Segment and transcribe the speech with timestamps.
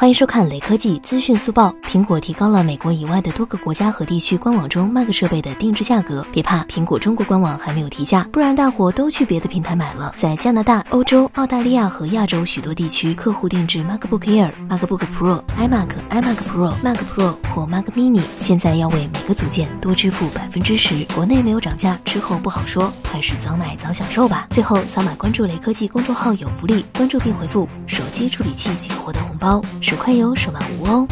[0.00, 1.70] 欢迎收看雷科技资讯速报。
[1.82, 6.26] 苹果提高了美国以外的多个国家和地区官网中 Mac 设备的定制价格。
[6.32, 10.14] 别怕，苹果中国官网还没有提价，不然大伙都去别的平台买了。
[10.16, 21.04] 在加拿大、欧洲、澳大利亚和亚洲许多地区，客户定制 MacBook Air、MacBook Pro、iMac、iMac Pro、Mac Pro 或 Mac Mini，现在要为每个组件多支付百分之十。
[21.14, 24.46] 国内没有涨价，之后不好说，还是早买早享受吧。
[24.48, 27.68] 最后扫码关注雷科技公众号有福利，关注并回复
[28.20, 29.62] “接处理器”即可获得红包。
[29.80, 31.06] 手快有，手慢无哦。